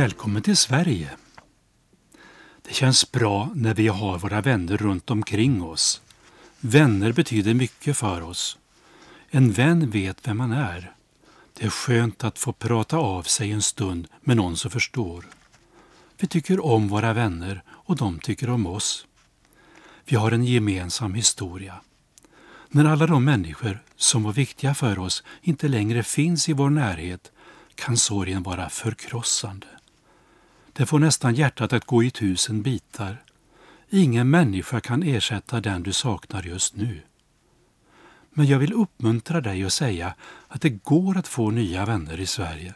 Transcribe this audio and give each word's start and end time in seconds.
Välkommen 0.00 0.42
till 0.42 0.56
Sverige! 0.56 1.10
Det 2.62 2.74
känns 2.74 3.12
bra 3.12 3.50
när 3.54 3.74
vi 3.74 3.88
har 3.88 4.18
våra 4.18 4.40
vänner 4.40 4.76
runt 4.76 5.10
omkring 5.10 5.62
oss. 5.62 6.02
Vänner 6.60 7.12
betyder 7.12 7.54
mycket 7.54 7.96
för 7.96 8.20
oss. 8.20 8.58
En 9.30 9.52
vän 9.52 9.90
vet 9.90 10.28
vem 10.28 10.36
man 10.36 10.52
är. 10.52 10.94
Det 11.54 11.66
är 11.66 11.70
skönt 11.70 12.24
att 12.24 12.38
få 12.38 12.52
prata 12.52 12.96
av 12.96 13.22
sig 13.22 13.52
en 13.52 13.62
stund 13.62 14.08
med 14.20 14.36
någon 14.36 14.56
som 14.56 14.70
förstår. 14.70 15.24
Vi 16.18 16.26
tycker 16.26 16.64
om 16.64 16.88
våra 16.88 17.12
vänner 17.12 17.62
och 17.68 17.96
de 17.96 18.18
tycker 18.18 18.50
om 18.50 18.66
oss. 18.66 19.06
Vi 20.04 20.16
har 20.16 20.32
en 20.32 20.44
gemensam 20.44 21.14
historia. 21.14 21.80
När 22.68 22.84
alla 22.84 23.06
de 23.06 23.24
människor 23.24 23.82
som 23.96 24.22
var 24.22 24.32
viktiga 24.32 24.74
för 24.74 24.98
oss 24.98 25.22
inte 25.42 25.68
längre 25.68 26.02
finns 26.02 26.48
i 26.48 26.52
vår 26.52 26.70
närhet 26.70 27.32
kan 27.74 27.96
sorgen 27.96 28.42
vara 28.42 28.68
förkrossande. 28.68 29.66
Det 30.72 30.86
får 30.86 30.98
nästan 30.98 31.34
hjärtat 31.34 31.72
att 31.72 31.84
gå 31.84 32.02
i 32.02 32.10
tusen 32.10 32.62
bitar. 32.62 33.24
Ingen 33.90 34.30
människa 34.30 34.80
kan 34.80 35.02
ersätta 35.02 35.60
den 35.60 35.82
du 35.82 35.92
saknar 35.92 36.42
just 36.42 36.76
nu. 36.76 37.02
Men 38.30 38.46
jag 38.46 38.58
vill 38.58 38.72
uppmuntra 38.72 39.40
dig 39.40 39.64
och 39.64 39.72
säga 39.72 40.14
att 40.48 40.60
det 40.60 40.70
går 40.70 41.16
att 41.18 41.28
få 41.28 41.50
nya 41.50 41.86
vänner 41.86 42.20
i 42.20 42.26
Sverige. 42.26 42.74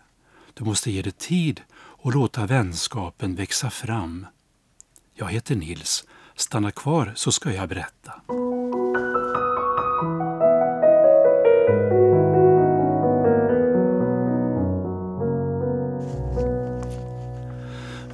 Du 0.55 0.65
måste 0.65 0.91
ge 0.91 1.03
det 1.03 1.19
tid 1.19 1.61
och 1.77 2.15
låta 2.15 2.47
vänskapen 2.47 3.35
växa 3.35 3.71
fram. 3.71 4.27
Jag 5.15 5.29
heter 5.29 5.57
Nils. 5.57 6.05
Stanna 6.35 6.71
kvar 6.71 7.13
så 7.17 7.33
ska 7.33 7.53
jag 7.53 7.69
berätta. 7.69 8.13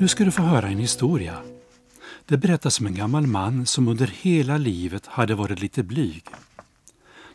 Nu 0.01 0.09
ska 0.09 0.25
du 0.25 0.31
få 0.31 0.43
höra 0.43 0.69
en 0.69 0.79
historia. 0.79 1.43
Det 2.27 2.37
berättas 2.37 2.81
om 2.81 2.87
en 2.87 2.95
gammal 2.95 3.27
man 3.27 3.67
som 3.67 3.89
under 3.89 4.07
hela 4.07 4.57
livet 4.57 5.07
hade 5.07 5.35
varit 5.35 5.61
lite 5.61 5.83
blyg. 5.83 6.25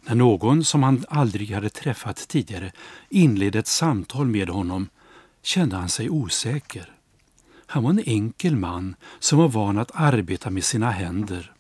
När 0.02 0.16
någon 0.16 0.64
som 0.64 0.84
han 0.84 1.06
aldrig 1.10 1.52
hade 1.52 1.70
träffat 1.70 2.28
tidigare 2.28 2.72
inledde 3.10 3.60
ett 3.60 3.68
samtal 3.68 4.28
med 4.28 4.50
honom 4.50 4.90
kände 5.44 5.76
han 5.76 5.90
sig 5.90 6.10
osäker. 6.10 6.92
Han 7.66 7.84
var 7.84 7.90
en 7.90 8.04
enkel 8.06 8.56
man 8.56 8.96
som 9.20 9.40
var 9.40 9.48
van 9.48 9.78
att 9.78 9.92
arbeta 9.94 10.50
med 10.50 10.64
sina 10.64 10.92
händer. 10.92 11.54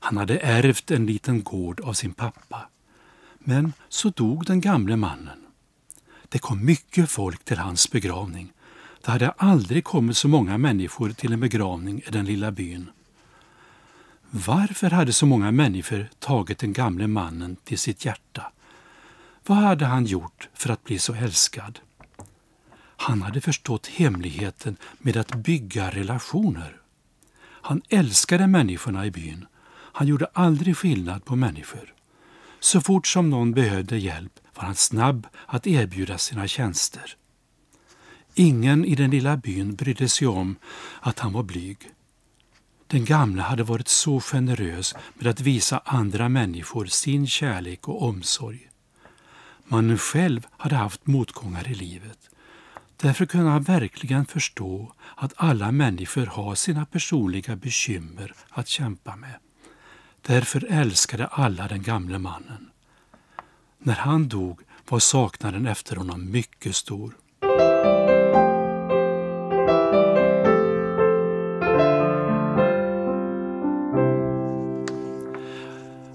Han 0.00 0.16
hade 0.16 0.38
ärvt 0.38 0.90
en 0.90 1.06
liten 1.06 1.42
gård 1.42 1.80
av 1.80 1.92
sin 1.92 2.12
pappa. 2.12 2.68
Men 3.38 3.72
så 3.88 4.08
dog 4.08 4.46
den 4.46 4.60
gamle 4.60 4.96
mannen. 4.96 5.38
Det 6.28 6.38
kom 6.38 6.64
mycket 6.64 7.10
folk 7.10 7.44
till 7.44 7.58
hans 7.58 7.90
begravning. 7.90 8.52
Det 9.04 9.10
hade 9.10 9.30
aldrig 9.30 9.84
kommit 9.84 10.16
så 10.16 10.28
många 10.28 10.58
människor 10.58 11.10
till 11.10 11.32
en 11.32 11.40
begravning 11.40 12.02
i 12.06 12.10
den 12.10 12.24
lilla 12.24 12.50
byn. 12.50 12.90
Varför 14.30 14.90
hade 14.90 15.12
så 15.12 15.26
många 15.26 15.50
människor 15.50 16.08
tagit 16.18 16.58
den 16.58 16.72
gamle 16.72 17.06
mannen 17.06 17.56
till 17.64 17.78
sitt 17.78 18.04
hjärta? 18.04 18.52
Vad 19.46 19.58
hade 19.58 19.84
han 19.84 20.04
gjort 20.04 20.48
för 20.54 20.70
att 20.70 20.84
bli 20.84 20.98
så 20.98 21.14
älskad? 21.14 21.78
Han 22.96 23.22
hade 23.22 23.40
förstått 23.40 23.86
hemligheten 23.86 24.76
med 24.98 25.16
att 25.16 25.34
bygga 25.34 25.90
relationer. 25.90 26.76
Han 27.42 27.82
älskade 27.88 28.46
människorna 28.46 29.06
i 29.06 29.10
byn. 29.10 29.46
Han 29.70 30.06
gjorde 30.06 30.26
aldrig 30.32 30.76
skillnad 30.76 31.24
på 31.24 31.36
människor. 31.36 31.94
Så 32.60 32.80
fort 32.80 33.06
som 33.06 33.30
någon 33.30 33.52
behövde 33.52 33.98
hjälp 33.98 34.32
var 34.54 34.64
han 34.64 34.74
snabb 34.74 35.26
att 35.46 35.66
erbjuda 35.66 36.18
sina 36.18 36.48
tjänster. 36.48 37.16
Ingen 38.34 38.84
i 38.84 38.94
den 38.94 39.10
lilla 39.10 39.36
byn 39.36 39.74
brydde 39.74 40.08
sig 40.08 40.26
om 40.26 40.56
att 41.00 41.18
han 41.18 41.32
var 41.32 41.42
blyg. 41.42 41.90
Den 42.86 43.04
gamle 43.04 43.42
hade 43.42 43.62
varit 43.62 43.88
så 43.88 44.20
generös 44.20 44.94
med 45.14 45.26
att 45.26 45.40
visa 45.40 45.82
andra 45.84 46.28
människor 46.28 46.86
sin 46.86 47.26
kärlek 47.26 47.88
och 47.88 48.02
omsorg. 48.02 48.68
Mannen 49.64 49.98
själv 49.98 50.46
hade 50.56 50.76
haft 50.76 51.06
motgångar 51.06 51.70
i 51.70 51.74
livet. 51.74 52.18
Därför 52.96 53.26
kunde 53.26 53.50
han 53.50 53.62
verkligen 53.62 54.26
förstå 54.26 54.92
att 55.16 55.32
alla 55.36 55.72
människor 55.72 56.26
har 56.26 56.54
sina 56.54 56.86
personliga 56.86 57.56
bekymmer 57.56 58.34
att 58.48 58.68
kämpa 58.68 59.16
med. 59.16 59.34
Därför 60.20 60.66
älskade 60.70 61.26
alla 61.26 61.68
den 61.68 61.82
gamle 61.82 62.18
mannen. 62.18 62.70
När 63.78 63.94
han 63.94 64.28
dog 64.28 64.60
var 64.88 64.98
saknaden 64.98 65.66
efter 65.66 65.96
honom 65.96 66.30
mycket 66.30 66.76
stor. 66.76 67.16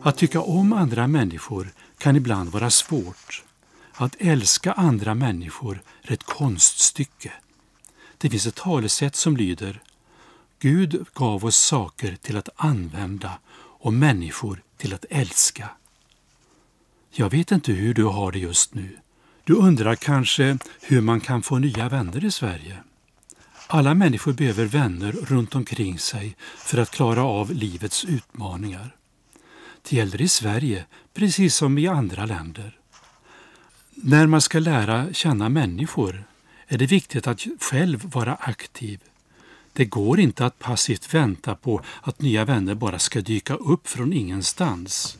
Att 0.07 0.17
tycka 0.17 0.41
om 0.41 0.73
andra 0.73 1.07
människor 1.07 1.73
kan 1.97 2.15
ibland 2.15 2.49
vara 2.49 2.69
svårt. 2.69 3.43
Att 3.93 4.15
älska 4.19 4.71
andra 4.73 5.15
människor 5.15 5.81
är 6.01 6.13
ett 6.13 6.23
konststycke. 6.23 7.33
Det 8.17 8.29
finns 8.29 8.47
ett 8.47 8.55
talesätt 8.55 9.15
som 9.15 9.37
lyder 9.37 9.81
Gud 10.59 11.05
gav 11.13 11.45
oss 11.45 11.57
saker 11.57 12.15
till 12.21 12.37
att 12.37 12.49
använda 12.55 13.39
och 13.57 13.93
människor 13.93 14.61
till 14.77 14.93
att 14.93 15.05
älska. 15.09 15.69
Jag 17.11 17.29
vet 17.29 17.51
inte 17.51 17.71
hur 17.71 17.93
du 17.93 18.03
har 18.03 18.31
det 18.31 18.39
just 18.39 18.73
nu. 18.73 18.97
Du 19.43 19.53
undrar 19.53 19.95
kanske 19.95 20.57
hur 20.81 21.01
man 21.01 21.19
kan 21.21 21.43
få 21.43 21.59
nya 21.59 21.89
vänner 21.89 22.25
i 22.25 22.31
Sverige. 22.31 22.77
Alla 23.67 23.93
människor 23.93 24.33
behöver 24.33 24.65
vänner 24.65 25.11
runt 25.11 25.55
omkring 25.55 25.99
sig 25.99 26.35
för 26.57 26.77
att 26.77 26.91
klara 26.91 27.23
av 27.23 27.51
livets 27.51 28.05
utmaningar. 28.05 28.96
Det 29.89 29.95
gäller 29.95 30.21
i 30.21 30.27
Sverige 30.27 30.85
precis 31.13 31.55
som 31.55 31.77
i 31.77 31.87
andra 31.87 32.25
länder. 32.25 32.77
När 33.93 34.27
man 34.27 34.41
ska 34.41 34.59
lära 34.59 35.13
känna 35.13 35.49
människor 35.49 36.23
är 36.67 36.77
det 36.77 36.85
viktigt 36.85 37.27
att 37.27 37.47
själv 37.59 38.05
vara 38.13 38.35
aktiv. 38.35 38.99
Det 39.73 39.85
går 39.85 40.19
inte 40.19 40.45
att 40.45 40.59
passivt 40.59 41.13
vänta 41.13 41.55
på 41.55 41.81
att 42.01 42.21
nya 42.21 42.45
vänner 42.45 42.75
bara 42.75 42.99
ska 42.99 43.21
dyka 43.21 43.55
upp 43.55 43.87
från 43.87 44.13
ingenstans. 44.13 45.17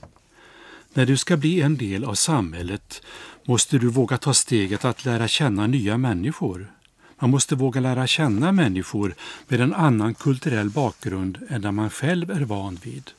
När 0.94 1.06
du 1.06 1.18
ska 1.18 1.38
bli 1.38 1.62
en 1.62 1.78
del 1.78 2.04
av 2.04 2.14
samhället 2.14 3.02
måste 3.44 3.78
du 3.78 3.88
våga 3.88 4.18
ta 4.18 4.34
steget 4.34 4.86
att 4.86 5.06
lära 5.06 5.28
känna 5.28 5.68
nya 5.68 5.98
människor. 5.98 6.72
Man 7.20 7.30
måste 7.30 7.56
våga 7.56 7.82
lära 7.82 8.08
känna 8.08 8.52
människor 8.52 9.16
med 9.48 9.62
en 9.62 9.74
annan 9.74 10.14
kulturell 10.14 10.70
bakgrund 10.70 11.38
än 11.50 11.62
den 11.62 11.76
man 11.76 11.90
själv 11.90 12.32
är 12.32 12.42
van 12.42 12.80
vid. 12.84 13.12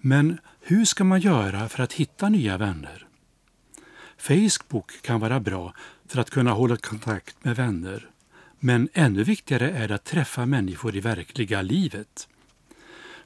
Men 0.00 0.38
hur 0.60 0.84
ska 0.84 1.04
man 1.04 1.20
göra 1.20 1.68
för 1.68 1.82
att 1.82 1.92
hitta 1.92 2.28
nya 2.28 2.58
vänner? 2.58 3.06
Facebook 4.18 5.02
kan 5.02 5.20
vara 5.20 5.40
bra 5.40 5.74
för 6.06 6.20
att 6.20 6.30
kunna 6.30 6.52
hålla 6.52 6.76
kontakt 6.76 7.44
med 7.44 7.56
vänner. 7.56 8.10
Men 8.58 8.88
ännu 8.92 9.24
viktigare 9.24 9.70
är 9.70 9.88
det 9.88 9.94
att 9.94 10.04
träffa 10.04 10.46
människor 10.46 10.96
i 10.96 11.00
verkliga 11.00 11.62
livet. 11.62 12.28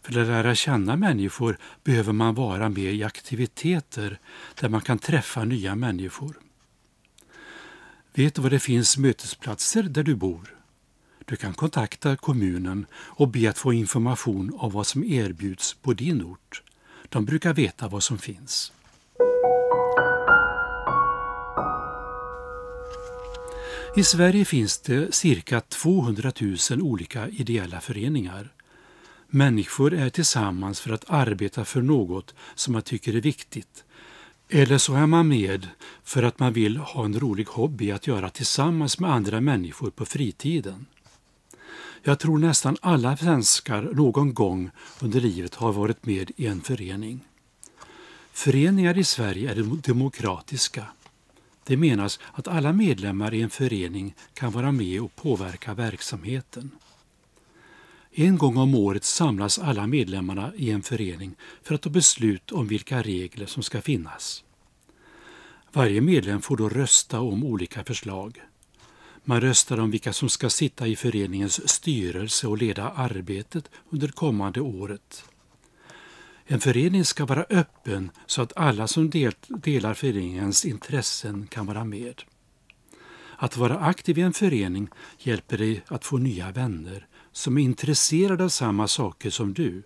För 0.03 0.21
att 0.21 0.29
lära 0.29 0.55
känna 0.55 0.97
människor 0.97 1.59
behöver 1.85 2.13
man 2.13 2.35
vara 2.35 2.69
med 2.69 2.95
i 2.95 3.05
aktiviteter 3.05 4.19
där 4.61 4.69
man 4.69 4.81
kan 4.81 4.99
träffa 4.99 5.45
nya 5.45 5.75
människor. 5.75 6.39
Vet 8.15 8.35
du 8.35 8.43
var 8.43 8.51
det 8.51 8.59
finns 8.59 8.99
mötesplatser 8.99 9.83
där 9.83 10.03
du 10.03 10.15
bor? 10.15 10.62
Du 11.27 11.37
kan 11.37 11.55
kontakta 11.55 12.17
kommunen 12.17 12.87
och 12.95 13.29
be 13.29 13.51
att 13.51 13.59
få 13.59 13.73
information 13.73 14.53
om 14.57 14.71
vad 14.71 14.87
som 14.87 15.05
erbjuds 15.05 15.75
på 15.75 15.93
din 15.93 16.23
ort. 16.23 16.63
De 17.09 17.25
brukar 17.25 17.55
veta 17.55 17.89
vad 17.89 18.03
som 18.03 18.19
finns. 18.19 18.73
I 23.97 24.05
Sverige 24.05 24.45
finns 24.45 24.79
det 24.79 25.15
cirka 25.15 25.61
200 25.61 26.33
000 26.71 26.83
olika 26.83 27.29
ideella 27.29 27.81
föreningar. 27.81 28.53
Människor 29.29 29.95
är 29.95 30.11
tillsammans 30.11 30.81
för 30.81 30.93
att 30.93 31.11
arbeta 31.11 31.65
för 31.65 31.83
något 31.83 32.35
som 32.55 32.73
man 32.73 32.83
tycker 32.83 33.17
är 33.17 33.21
viktigt. 33.21 33.85
Eller 34.49 34.79
så 34.79 34.95
är 34.95 35.07
man 35.07 35.29
med 35.29 35.69
för 36.05 36.23
att 36.23 36.39
man 36.39 36.53
vill 36.53 36.77
ha 36.77 37.05
en 37.05 37.21
rolig 37.21 37.47
hobby 37.47 37.91
att 37.91 38.07
göra 38.07 38.31
tillsammans 38.31 38.99
med 38.99 39.11
andra 39.13 39.41
människor 39.41 39.91
på 39.91 40.05
fritiden. 40.07 40.87
Jag 42.05 42.19
tror 42.19 42.39
nästan 42.39 42.77
alla 42.81 43.17
svenskar 43.17 43.83
någon 43.83 44.35
gång 44.35 44.71
under 45.01 45.21
livet 45.21 45.55
har 45.55 45.73
varit 45.73 46.07
med 46.07 46.31
i 46.37 46.47
en 46.47 46.61
förening. 46.61 47.21
Föreningar 48.33 48.99
i 48.99 49.05
Sverige 49.05 49.51
är 49.51 49.83
demokratiska. 49.83 50.87
Det 51.65 51.77
menas 51.77 52.21
att 52.33 52.49
alla 52.49 52.73
medlemmar 52.73 53.35
i 53.35 53.43
en 53.43 53.51
förening 53.51 54.15
kan 54.35 54.53
vara 54.53 54.73
med 54.73 55.01
och 55.03 55.17
påverka 55.17 55.75
verksamheten. 55.75 56.71
En 58.13 58.39
gång 58.39 58.57
om 58.57 58.75
året 58.75 59.05
samlas 59.05 59.59
alla 59.59 59.87
medlemmarna 59.87 60.53
i 60.57 60.71
en 60.71 60.83
förening 60.83 61.35
för 61.63 61.75
att 61.75 61.83
ta 61.83 61.91
beslut 61.91 62.53
om 62.53 62.67
vilka 62.67 63.03
regler 63.03 63.47
som 63.47 63.63
ska 63.63 63.83
finnas. 63.83 64.45
Varje 65.73 66.01
medlem 66.01 66.43
får 66.43 66.57
då 66.57 66.69
rösta 66.69 67.21
om 67.21 67.45
olika 67.45 67.85
förslag. 67.85 68.41
Man 69.25 69.41
röstar 69.41 69.81
om 69.81 69.91
vilka 69.91 70.13
som 70.13 70.29
ska 70.29 70.51
sitta 70.51 70.87
i 70.87 70.97
föreningens 70.97 71.69
styrelse 71.69 72.47
och 72.47 72.59
leda 72.59 72.91
arbetet 72.91 73.71
under 73.91 74.09
kommande 74.09 74.61
året. 74.61 75.25
En 76.47 76.61
förening 76.61 77.05
ska 77.05 77.27
vara 77.27 77.47
öppen 77.51 78.11
så 78.27 78.43
att 78.43 78.57
alla 78.57 78.89
som 78.89 79.11
delar 79.49 79.95
föreningens 79.95 80.65
intressen 80.65 81.47
kan 81.47 81.67
vara 81.67 81.85
med. 81.85 82.23
Att 83.37 83.57
vara 83.57 83.79
aktiv 83.79 84.19
i 84.19 84.23
en 84.23 84.33
förening 84.33 84.89
hjälper 85.19 85.59
dig 85.59 85.83
att 85.87 86.05
få 86.05 86.19
nya 86.19 86.51
vänner 86.51 87.07
som 87.33 87.59
är 87.59 87.63
intresserade 87.63 88.45
av 88.45 88.49
samma 88.49 88.89
saker 88.89 89.31
som 89.31 89.55
du. 89.55 89.83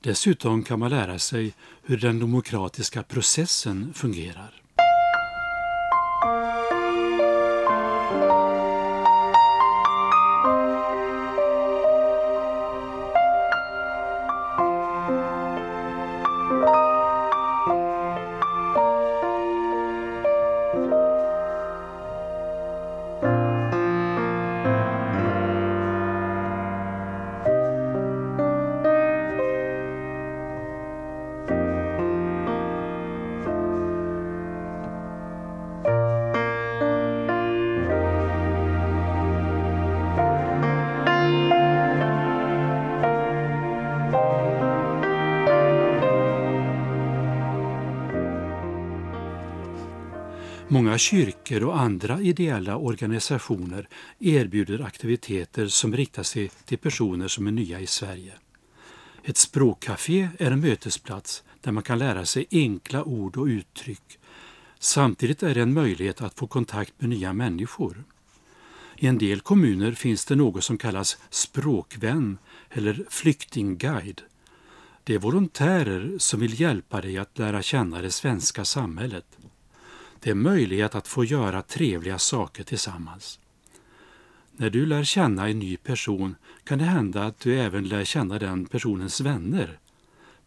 Dessutom 0.00 0.62
kan 0.62 0.78
man 0.78 0.90
lära 0.90 1.18
sig 1.18 1.54
hur 1.82 1.96
den 1.96 2.18
demokratiska 2.18 3.02
processen 3.02 3.94
fungerar. 3.94 4.62
Många 50.72 50.98
kyrkor 50.98 51.64
och 51.64 51.80
andra 51.80 52.20
ideella 52.20 52.76
organisationer 52.76 53.88
erbjuder 54.18 54.80
aktiviteter 54.80 55.66
som 55.66 55.96
riktar 55.96 56.22
sig 56.22 56.50
till 56.64 56.78
personer 56.78 57.28
som 57.28 57.46
är 57.46 57.50
nya 57.50 57.80
i 57.80 57.86
Sverige. 57.86 58.32
Ett 59.24 59.36
språkcafé 59.36 60.28
är 60.38 60.50
en 60.50 60.60
mötesplats 60.60 61.42
där 61.60 61.72
man 61.72 61.82
kan 61.82 61.98
lära 61.98 62.26
sig 62.26 62.46
enkla 62.50 63.04
ord 63.04 63.36
och 63.36 63.46
uttryck. 63.46 64.18
Samtidigt 64.78 65.42
är 65.42 65.54
det 65.54 65.62
en 65.62 65.74
möjlighet 65.74 66.22
att 66.22 66.38
få 66.38 66.46
kontakt 66.46 66.92
med 66.98 67.08
nya 67.08 67.32
människor. 67.32 68.04
I 68.96 69.06
en 69.06 69.18
del 69.18 69.40
kommuner 69.40 69.92
finns 69.92 70.24
det 70.24 70.36
något 70.36 70.64
som 70.64 70.78
kallas 70.78 71.18
språkvän 71.30 72.38
eller 72.70 73.04
flyktingguide. 73.08 74.22
Det 75.04 75.14
är 75.14 75.18
volontärer 75.18 76.18
som 76.18 76.40
vill 76.40 76.60
hjälpa 76.60 77.00
dig 77.00 77.18
att 77.18 77.38
lära 77.38 77.62
känna 77.62 78.02
det 78.02 78.10
svenska 78.10 78.64
samhället. 78.64 79.26
Det 80.20 80.30
är 80.30 80.34
möjlighet 80.34 80.94
att 80.94 81.08
få 81.08 81.24
göra 81.24 81.62
trevliga 81.62 82.18
saker 82.18 82.64
tillsammans. 82.64 83.40
När 84.52 84.70
du 84.70 84.86
lär 84.86 85.04
känna 85.04 85.48
en 85.48 85.58
ny 85.58 85.76
person 85.76 86.36
kan 86.64 86.78
det 86.78 86.84
hända 86.84 87.24
att 87.24 87.40
du 87.40 87.60
även 87.60 87.88
lär 87.88 88.04
känna 88.04 88.38
den 88.38 88.66
personens 88.66 89.20
vänner. 89.20 89.78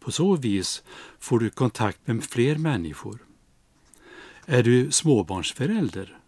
På 0.00 0.12
så 0.12 0.36
vis 0.36 0.82
får 1.18 1.38
du 1.38 1.50
kontakt 1.50 2.06
med 2.06 2.24
fler 2.24 2.56
människor. 2.58 3.18
Är 4.46 4.62
du 4.62 4.90
småbarnsförälder? 4.90 6.18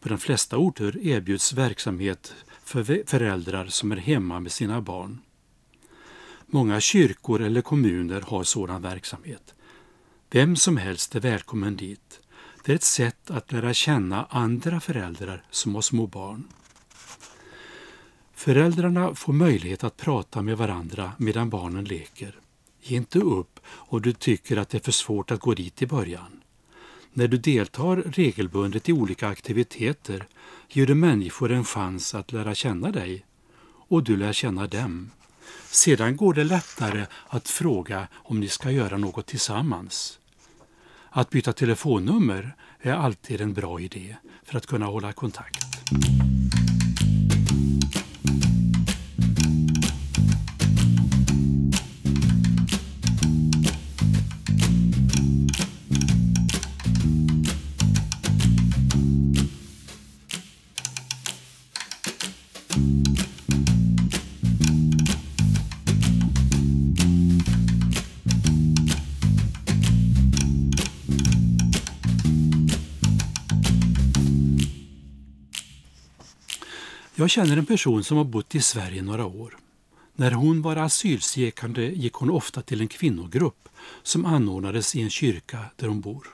På 0.00 0.08
de 0.08 0.18
flesta 0.18 0.56
orter 0.56 1.06
erbjuds 1.06 1.52
verksamhet 1.52 2.34
för 2.64 3.04
föräldrar 3.06 3.66
som 3.66 3.92
är 3.92 3.96
hemma 3.96 4.40
med 4.40 4.52
sina 4.52 4.80
barn. 4.80 5.20
Många 6.46 6.80
kyrkor 6.80 7.42
eller 7.42 7.60
kommuner 7.60 8.20
har 8.20 8.44
sådan 8.44 8.82
verksamhet. 8.82 9.54
Vem 10.30 10.56
som 10.56 10.76
helst 10.76 11.14
är 11.14 11.20
välkommen 11.20 11.76
dit. 11.76 12.20
Det 12.64 12.72
är 12.72 12.76
ett 12.76 12.82
sätt 12.82 13.30
att 13.30 13.52
lära 13.52 13.74
känna 13.74 14.26
andra 14.30 14.80
föräldrar 14.80 15.42
som 15.50 15.74
har 15.74 15.82
små 15.82 16.06
barn. 16.06 16.48
Föräldrarna 18.34 19.14
får 19.14 19.32
möjlighet 19.32 19.84
att 19.84 19.96
prata 19.96 20.42
med 20.42 20.58
varandra 20.58 21.12
medan 21.18 21.50
barnen 21.50 21.84
leker. 21.84 22.38
Ge 22.82 22.96
inte 22.96 23.18
upp 23.18 23.60
om 23.66 24.02
du 24.02 24.12
tycker 24.12 24.56
att 24.56 24.68
det 24.68 24.78
är 24.78 24.82
för 24.82 24.92
svårt 24.92 25.30
att 25.30 25.40
gå 25.40 25.54
dit 25.54 25.82
i 25.82 25.86
början. 25.86 26.40
När 27.12 27.28
du 27.28 27.38
deltar 27.38 27.96
regelbundet 27.96 28.88
i 28.88 28.92
olika 28.92 29.28
aktiviteter 29.28 30.26
ger 30.68 30.86
du 30.86 30.94
människor 30.94 31.52
en 31.52 31.64
chans 31.64 32.14
att 32.14 32.32
lära 32.32 32.54
känna 32.54 32.90
dig 32.90 33.24
och 33.88 34.04
du 34.04 34.16
lär 34.16 34.32
känna 34.32 34.66
dem. 34.66 35.10
Sedan 35.70 36.16
går 36.16 36.34
det 36.34 36.44
lättare 36.44 37.06
att 37.28 37.48
fråga 37.48 38.08
om 38.14 38.40
ni 38.40 38.48
ska 38.48 38.70
göra 38.70 38.96
något 38.96 39.26
tillsammans. 39.26 40.18
Att 41.16 41.30
byta 41.30 41.52
telefonnummer 41.52 42.56
är 42.80 42.92
alltid 42.92 43.40
en 43.40 43.54
bra 43.54 43.80
idé 43.80 44.16
för 44.42 44.56
att 44.56 44.66
kunna 44.66 44.86
hålla 44.86 45.12
kontakt. 45.12 45.64
Jag 77.16 77.30
känner 77.30 77.56
en 77.56 77.66
person 77.66 78.04
som 78.04 78.16
har 78.16 78.24
bott 78.24 78.54
i 78.54 78.60
Sverige 78.60 79.02
några 79.02 79.26
år. 79.26 79.56
När 80.14 80.30
hon 80.30 80.62
var 80.62 80.76
asylsökande 80.76 81.86
gick 81.86 82.12
hon 82.12 82.30
ofta 82.30 82.62
till 82.62 82.80
en 82.80 82.88
kvinnogrupp 82.88 83.68
som 84.02 84.26
anordnades 84.26 84.96
i 84.96 85.02
en 85.02 85.10
kyrka 85.10 85.58
där 85.76 85.88
hon 85.88 86.00
bor. 86.00 86.26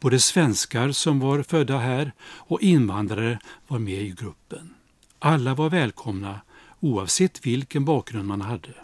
Både 0.00 0.20
svenskar 0.20 0.92
som 0.92 1.20
var 1.20 1.42
födda 1.42 1.78
här 1.78 2.12
och 2.22 2.62
invandrare 2.62 3.38
var 3.68 3.78
med 3.78 4.02
i 4.02 4.10
gruppen. 4.10 4.74
Alla 5.18 5.54
var 5.54 5.70
välkomna 5.70 6.40
oavsett 6.80 7.46
vilken 7.46 7.84
bakgrund 7.84 8.28
man 8.28 8.40
hade. 8.40 8.74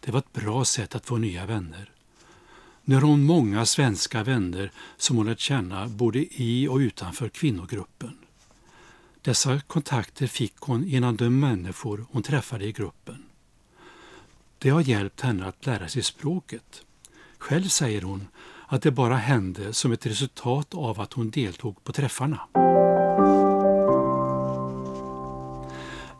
Det 0.00 0.12
var 0.12 0.18
ett 0.18 0.32
bra 0.32 0.64
sätt 0.64 0.94
att 0.94 1.06
få 1.06 1.16
nya 1.16 1.46
vänner. 1.46 1.90
Nu 2.82 2.94
har 2.94 3.02
hon 3.02 3.24
många 3.24 3.66
svenska 3.66 4.22
vänner 4.22 4.72
som 4.96 5.16
hon 5.16 5.26
lärt 5.26 5.40
känna 5.40 5.88
både 5.88 6.42
i 6.42 6.68
och 6.68 6.76
utanför 6.76 7.28
kvinnogruppen. 7.28 8.18
Dessa 9.26 9.60
kontakter 9.60 10.26
fick 10.26 10.54
hon 10.60 10.82
genom 10.82 11.16
de 11.16 11.40
människor 11.40 12.06
hon 12.10 12.22
träffade 12.22 12.64
i 12.64 12.72
gruppen. 12.72 13.22
Det 14.58 14.68
har 14.70 14.80
hjälpt 14.80 15.20
henne 15.20 15.46
att 15.46 15.66
lära 15.66 15.88
sig 15.88 16.02
språket. 16.02 16.82
Själv 17.38 17.68
säger 17.68 18.02
hon 18.02 18.28
att 18.66 18.82
det 18.82 18.90
bara 18.90 19.16
hände 19.16 19.72
som 19.72 19.92
ett 19.92 20.06
resultat 20.06 20.74
av 20.74 21.00
att 21.00 21.12
hon 21.12 21.30
deltog 21.30 21.84
på 21.84 21.92
träffarna. 21.92 22.40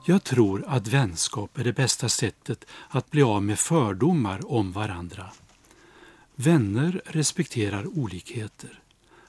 Jag 0.07 0.25
tror 0.25 0.65
att 0.67 0.89
vänskap 0.89 1.59
är 1.59 1.65
det 1.65 1.73
bästa 1.73 2.09
sättet 2.09 2.65
att 2.89 3.11
bli 3.11 3.23
av 3.23 3.43
med 3.43 3.59
fördomar 3.59 4.53
om 4.53 4.73
varandra. 4.73 5.31
Vänner 6.35 7.03
respekterar 7.05 7.87
olikheter. 7.87 8.81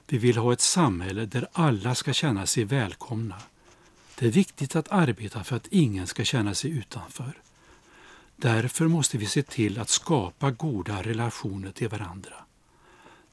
Vi 0.07 0.17
vill 0.17 0.37
ha 0.37 0.53
ett 0.53 0.61
samhälle 0.61 1.25
där 1.25 1.47
alla 1.53 1.95
ska 1.95 2.13
känna 2.13 2.45
sig 2.45 2.63
välkomna. 2.63 3.35
Det 4.19 4.25
är 4.25 4.31
viktigt 4.31 4.75
att 4.75 4.91
arbeta 4.91 5.43
för 5.43 5.55
att 5.55 5.67
ingen 5.67 6.07
ska 6.07 6.23
känna 6.23 6.53
sig 6.53 6.71
utanför. 6.71 7.41
Därför 8.35 8.87
måste 8.87 9.17
vi 9.17 9.25
se 9.25 9.43
till 9.43 9.79
att 9.79 9.89
skapa 9.89 10.51
goda 10.51 11.01
relationer 11.03 11.71
till 11.71 11.89
varandra. 11.89 12.33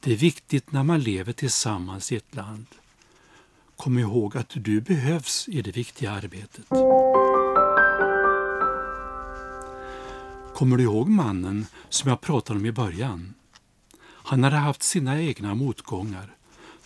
Det 0.00 0.12
är 0.12 0.16
viktigt 0.16 0.72
när 0.72 0.82
man 0.82 1.00
lever 1.00 1.32
tillsammans 1.32 2.12
i 2.12 2.16
ett 2.16 2.34
land. 2.34 2.66
Kom 3.76 3.98
ihåg 3.98 4.36
att 4.36 4.50
du 4.54 4.80
behövs 4.80 5.48
i 5.48 5.62
det 5.62 5.76
viktiga 5.76 6.10
arbetet. 6.10 6.68
Kommer 10.54 10.76
du 10.76 10.82
ihåg 10.82 11.08
mannen 11.08 11.66
som 11.88 12.10
jag 12.10 12.20
pratade 12.20 12.58
om 12.58 12.66
i 12.66 12.72
början? 12.72 13.34
Han 14.02 14.44
hade 14.44 14.56
haft 14.56 14.82
sina 14.82 15.20
egna 15.20 15.54
motgångar 15.54 16.33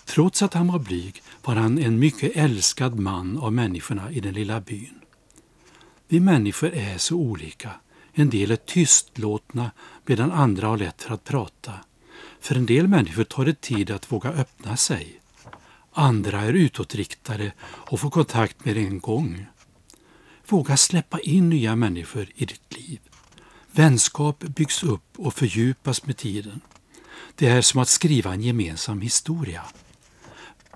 Trots 0.09 0.43
att 0.43 0.55
han 0.55 0.67
var 0.67 0.79
blyg 0.79 1.23
var 1.45 1.55
han 1.55 1.79
en 1.79 1.99
mycket 1.99 2.37
älskad 2.37 2.99
man 2.99 3.39
av 3.39 3.53
människorna 3.53 4.11
i 4.11 4.21
den 4.21 4.35
lilla 4.35 4.61
byn. 4.61 5.01
Vi 6.09 6.21
människor 6.21 6.75
är 6.75 6.99
så 6.99 7.17
olika. 7.17 7.71
En 8.13 8.31
del 8.31 8.51
är 8.51 8.57
tystlåtna 8.57 9.71
medan 10.07 10.33
andra 10.33 10.67
har 10.67 10.77
lätt 10.77 11.03
för 11.03 11.15
att 11.15 11.25
prata. 11.25 11.73
För 12.41 12.55
en 12.55 12.67
del 12.67 12.89
människor 12.89 13.25
tar 13.25 13.45
det 13.45 13.61
tid 13.61 13.91
att 13.91 14.13
våga 14.13 14.31
öppna 14.31 14.77
sig. 14.77 15.21
Andra 15.93 16.41
är 16.41 16.53
utåtriktade 16.53 17.53
och 17.63 18.01
får 18.01 18.11
kontakt 18.11 18.65
med 18.65 18.77
en 18.77 19.01
gång. 19.01 19.47
Våga 20.49 20.77
släppa 20.77 21.21
in 21.21 21.49
nya 21.49 21.77
människor 21.77 22.29
i 22.35 22.45
ditt 22.45 22.77
liv. 22.77 23.01
Vänskap 23.73 24.39
byggs 24.39 24.83
upp 24.83 25.19
och 25.19 25.35
fördjupas 25.35 26.07
med 26.07 26.17
tiden. 26.17 26.61
Det 27.35 27.47
är 27.47 27.63
som 27.63 27.81
att 27.81 27.89
skriva 27.89 28.33
en 28.33 28.43
gemensam 28.43 29.01
historia. 29.01 29.65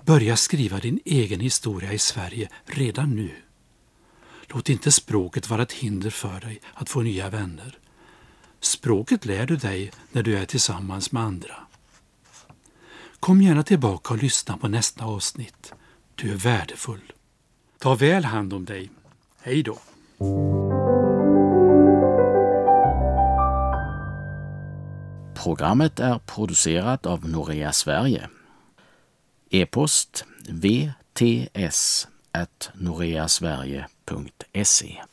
Börja 0.05 0.37
skriva 0.37 0.79
din 0.79 0.99
egen 1.05 1.39
historia 1.39 1.93
i 1.93 1.97
Sverige 1.97 2.49
redan 2.65 3.15
nu. 3.15 3.31
Låt 4.47 4.69
inte 4.69 4.91
språket 4.91 5.49
vara 5.49 5.61
ett 5.61 5.71
hinder 5.71 6.09
för 6.09 6.39
dig 6.39 6.61
att 6.73 6.89
få 6.89 7.01
nya 7.01 7.29
vänner. 7.29 7.77
Språket 8.59 9.25
lär 9.25 9.45
du 9.45 9.55
dig 9.55 9.91
när 10.11 10.23
du 10.23 10.37
är 10.37 10.45
tillsammans 10.45 11.11
med 11.11 11.23
andra. 11.23 11.55
Kom 13.19 13.41
gärna 13.41 13.63
tillbaka 13.63 14.13
och 14.13 14.23
lyssna 14.23 14.57
på 14.57 14.67
nästa 14.67 15.05
avsnitt. 15.05 15.73
Du 16.15 16.31
är 16.31 16.35
värdefull. 16.35 17.13
Ta 17.79 17.95
väl 17.95 18.25
hand 18.25 18.53
om 18.53 18.65
dig. 18.65 18.89
Hej 19.41 19.63
då! 19.63 19.79
Programmet 25.43 25.99
är 25.99 26.19
producerat 26.19 27.05
av 27.05 27.29
Norea 27.29 27.71
Sverige. 27.71 28.29
E-post 29.53 30.25
vts 30.49 32.07
noreasverige.se 32.81 35.12